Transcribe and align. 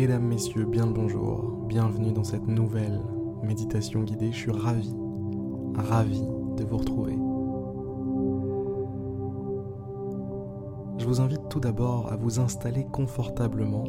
Mesdames, 0.00 0.28
Messieurs, 0.28 0.64
bien 0.64 0.86
le 0.86 0.92
bonjour, 0.92 1.64
bienvenue 1.66 2.12
dans 2.12 2.22
cette 2.22 2.46
nouvelle 2.46 3.00
méditation 3.42 4.04
guidée. 4.04 4.30
Je 4.30 4.36
suis 4.36 4.52
ravi, 4.52 4.94
ravi 5.74 6.22
de 6.56 6.62
vous 6.62 6.76
retrouver. 6.76 7.14
Je 10.98 11.04
vous 11.04 11.20
invite 11.20 11.48
tout 11.48 11.58
d'abord 11.58 12.12
à 12.12 12.16
vous 12.16 12.38
installer 12.38 12.86
confortablement. 12.92 13.86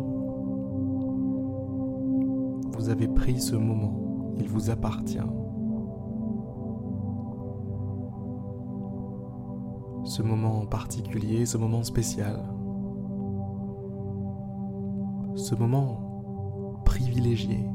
Vous 2.75 2.89
avez 2.89 3.07
pris 3.07 3.39
ce 3.39 3.55
moment, 3.55 4.33
il 4.39 4.49
vous 4.49 4.71
appartient. 4.71 5.19
Ce 10.05 10.23
moment 10.23 10.65
particulier, 10.65 11.45
ce 11.45 11.59
moment 11.59 11.83
spécial 11.83 12.43
ce 15.39 15.55
moment 15.55 16.81
privilégié. 16.83 17.65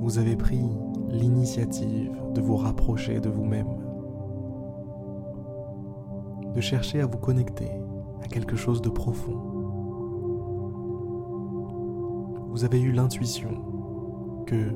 Vous 0.00 0.18
avez 0.18 0.36
pris 0.36 0.64
l'initiative 1.08 2.10
de 2.34 2.40
vous 2.40 2.56
rapprocher 2.56 3.20
de 3.20 3.28
vous-même, 3.28 3.68
de 6.54 6.60
chercher 6.60 7.00
à 7.00 7.06
vous 7.06 7.18
connecter 7.18 7.70
à 8.22 8.26
quelque 8.26 8.56
chose 8.56 8.82
de 8.82 8.88
profond. 8.88 9.38
Vous 12.50 12.64
avez 12.64 12.80
eu 12.80 12.90
l'intuition 12.90 14.42
que 14.46 14.72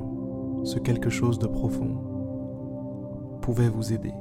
ce 0.62 0.78
quelque 0.78 1.10
chose 1.10 1.40
de 1.40 1.48
profond 1.48 1.96
pouvait 3.40 3.68
vous 3.68 3.92
aider. 3.92 4.12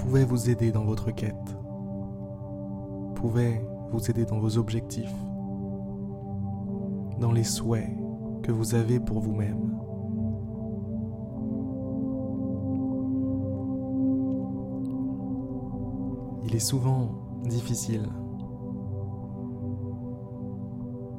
Pouvait 0.00 0.24
vous 0.24 0.48
aider 0.48 0.72
dans 0.72 0.84
votre 0.84 1.10
quête, 1.10 1.34
pouvait 3.16 3.62
vous 3.90 4.10
aider 4.10 4.24
dans 4.24 4.38
vos 4.38 4.56
objectifs, 4.56 5.14
dans 7.18 7.32
les 7.32 7.44
souhaits 7.44 7.90
que 8.42 8.50
vous 8.50 8.74
avez 8.74 8.98
pour 8.98 9.20
vous-même. 9.20 9.76
Il 16.46 16.56
est 16.56 16.60
souvent 16.60 17.10
difficile 17.44 18.08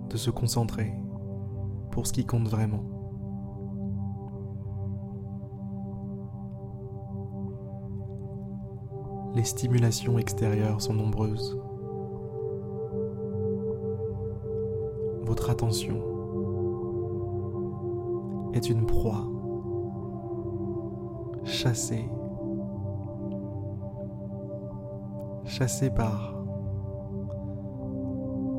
de 0.09 0.17
se 0.17 0.31
concentrer 0.31 0.91
pour 1.91 2.07
ce 2.07 2.13
qui 2.13 2.25
compte 2.25 2.47
vraiment. 2.47 3.00
Les 9.35 9.43
stimulations 9.43 10.17
extérieures 10.17 10.81
sont 10.81 10.93
nombreuses. 10.93 11.57
Votre 15.23 15.49
attention 15.49 16.01
est 18.53 18.69
une 18.69 18.85
proie 18.85 19.27
chassée, 21.45 22.05
chassée 25.45 25.89
par 25.89 26.35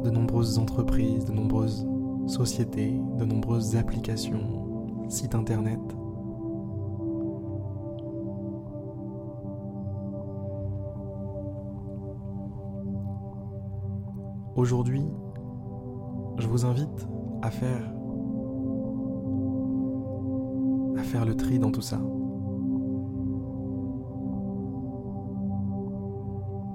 de 0.03 0.11
nombreuses 0.11 0.59
entreprises, 0.59 1.27
de 1.27 1.33
nombreuses 1.33 1.87
sociétés, 2.27 2.99
de 3.19 3.25
nombreuses 3.25 3.77
applications, 3.77 4.87
sites 5.09 5.35
internet. 5.35 5.81
Aujourd'hui, 14.55 15.03
je 16.37 16.47
vous 16.47 16.67
invite 16.67 17.09
à 17.41 17.51
faire 17.51 17.91
à 20.99 21.03
faire 21.03 21.25
le 21.25 21.35
tri 21.35 21.59
dans 21.59 21.71
tout 21.71 21.81
ça. 21.81 21.99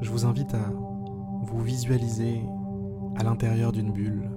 Je 0.01 0.12
vous 0.12 0.25
invite 0.25 0.56
à 0.56 0.72
vous 1.44 1.62
visualiser 1.62 2.41
à 3.16 3.24
l'intérieur 3.24 3.72
d'une 3.72 3.91
bulle. 3.91 4.28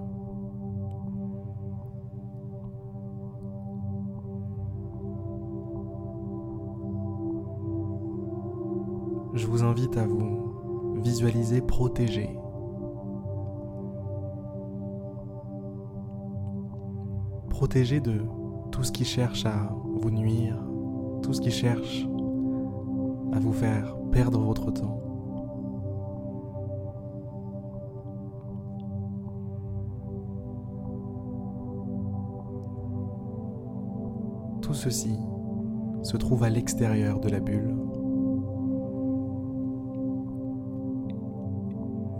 Je 9.32 9.46
vous 9.46 9.62
invite 9.62 9.96
à 9.96 10.06
vous 10.06 11.00
visualiser 11.02 11.62
protégé 11.62 12.39
Protégé 17.60 18.00
de 18.00 18.22
tout 18.72 18.82
ce 18.82 18.90
qui 18.90 19.04
cherche 19.04 19.44
à 19.44 19.70
vous 19.84 20.10
nuire, 20.10 20.56
tout 21.22 21.34
ce 21.34 21.42
qui 21.42 21.50
cherche 21.50 22.08
à 23.34 23.38
vous 23.38 23.52
faire 23.52 23.98
perdre 24.10 24.40
votre 24.40 24.70
temps. 24.70 24.98
Tout 34.62 34.72
ceci 34.72 35.18
se 36.00 36.16
trouve 36.16 36.44
à 36.44 36.48
l'extérieur 36.48 37.20
de 37.20 37.28
la 37.28 37.40
bulle. 37.40 37.76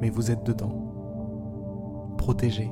Mais 0.03 0.11
vous 0.11 0.31
êtes 0.31 0.45
dedans, 0.45 2.12
protégé. 2.19 2.71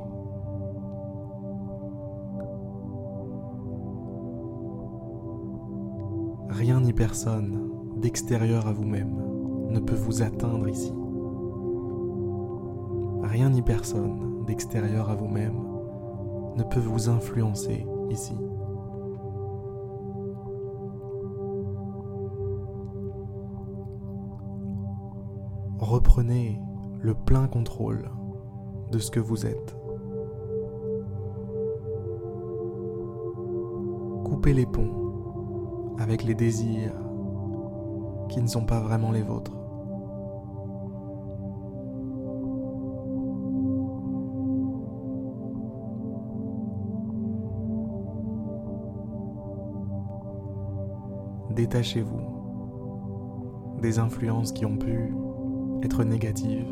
Rien 6.68 6.82
ni 6.82 6.92
personne 6.92 7.70
d'extérieur 7.96 8.66
à 8.66 8.72
vous-même 8.74 9.16
ne 9.70 9.80
peut 9.80 9.94
vous 9.94 10.22
atteindre 10.22 10.68
ici. 10.68 10.92
Rien 13.22 13.48
ni 13.48 13.62
personne 13.62 14.44
d'extérieur 14.44 15.08
à 15.08 15.14
vous-même 15.14 15.58
ne 16.58 16.62
peut 16.64 16.78
vous 16.78 17.08
influencer 17.08 17.86
ici. 18.10 18.36
Reprenez 25.78 26.60
le 27.00 27.14
plein 27.14 27.46
contrôle 27.46 28.10
de 28.92 28.98
ce 28.98 29.10
que 29.10 29.20
vous 29.20 29.46
êtes. 29.46 29.74
Coupez 34.26 34.52
les 34.52 34.66
ponts 34.66 35.07
avec 35.98 36.24
les 36.24 36.34
désirs 36.34 36.94
qui 38.28 38.40
ne 38.40 38.46
sont 38.46 38.64
pas 38.64 38.80
vraiment 38.80 39.10
les 39.10 39.22
vôtres. 39.22 39.52
Détachez-vous 51.50 52.20
des 53.82 53.98
influences 53.98 54.52
qui 54.52 54.64
ont 54.64 54.76
pu 54.76 55.12
être 55.82 56.04
négatives, 56.04 56.68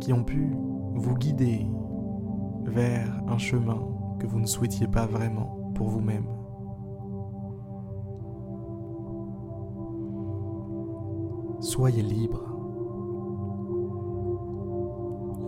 qui 0.00 0.12
ont 0.12 0.24
pu 0.24 0.50
vous 0.94 1.14
guider 1.14 1.66
vers 2.64 3.22
un 3.28 3.38
chemin 3.38 3.80
que 4.18 4.26
vous 4.26 4.40
ne 4.40 4.46
souhaitiez 4.46 4.86
pas 4.86 5.06
vraiment 5.06 5.72
pour 5.74 5.88
vous-même. 5.88 6.41
Soyez 11.62 12.02
libre. 12.02 12.42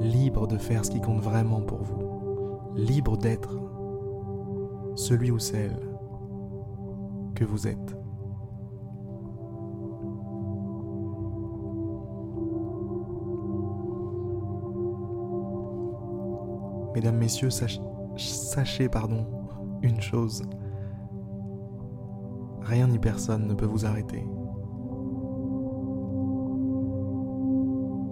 Libre 0.01 0.47
de 0.47 0.57
faire 0.57 0.85
ce 0.85 0.93
qui 0.93 1.01
compte 1.01 1.21
vraiment 1.21 1.61
pour 1.61 1.83
vous. 1.83 2.71
Libre 2.77 3.19
d'être 3.19 3.59
celui 4.95 5.33
ou 5.33 5.41
celle 5.41 5.77
que 7.35 7.45
vous 7.45 7.67
êtes. 7.67 7.97
Mesdames, 16.95 17.17
Messieurs, 17.17 17.51
sachez, 18.17 18.89
pardon, 18.89 19.27
une 19.83 20.01
chose. 20.01 20.45
Rien 22.61 22.87
ni 22.87 23.01
personne 23.01 23.49
ne 23.49 23.55
peut 23.55 23.67
vous 23.67 23.85
arrêter. 23.85 24.25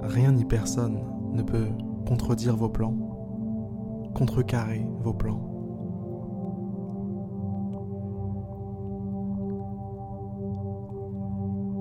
Rien 0.03 0.33
ni 0.33 0.45
personne 0.45 1.01
ne 1.33 1.43
peut 1.43 1.69
contredire 2.07 2.57
vos 2.57 2.69
plans, 2.69 2.95
contrecarrer 4.15 4.87
vos 5.01 5.15
plans. 5.15 5.49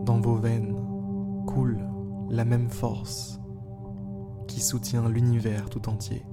Dans 0.05 0.19
vos 0.19 0.35
veines 0.35 0.75
coule 1.47 1.79
la 2.29 2.45
même 2.45 2.69
force 2.69 3.39
qui 4.47 4.61
soutient 4.61 5.07
l'univers 5.09 5.69
tout 5.69 5.89
entier. 5.89 6.23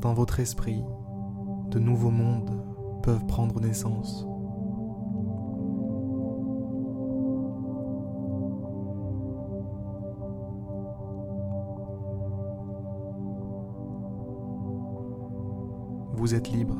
Dans 0.00 0.14
votre 0.14 0.40
esprit, 0.40 0.82
de 1.70 1.78
nouveaux 1.78 2.10
mondes 2.10 2.64
peuvent 3.02 3.26
prendre 3.26 3.60
naissance. 3.60 4.29
Vous 16.20 16.34
êtes 16.34 16.50
libre. 16.50 16.76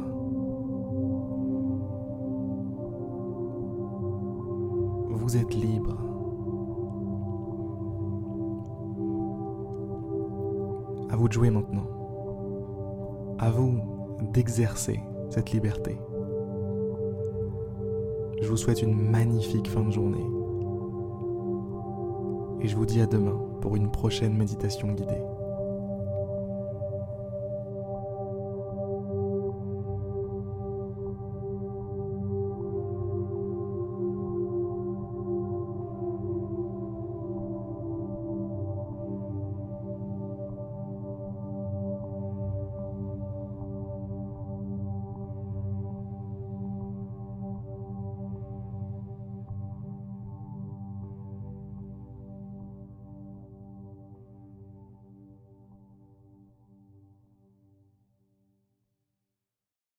Vous 5.09 5.35
êtes 5.35 5.55
libre. 5.55 5.97
À 11.09 11.17
vous 11.17 11.27
de 11.27 11.33
jouer 11.33 11.49
maintenant. 11.49 11.87
À 13.39 13.51
vous 13.51 13.81
d'exercer 14.35 15.01
cette 15.31 15.53
liberté. 15.53 15.99
Je 18.43 18.47
vous 18.47 18.59
souhaite 18.59 18.83
une 18.83 19.11
magnifique 19.11 19.71
fin 19.71 19.85
de 19.85 19.91
journée. 19.91 20.27
Et 22.61 22.69
je 22.69 22.77
vous 22.77 22.85
dis 22.85 23.01
à 23.01 23.07
demain 23.07 23.41
pour 23.63 23.75
une 23.75 23.91
prochaine 23.91 24.37
méditation 24.37 24.89
guidée. 24.89 25.23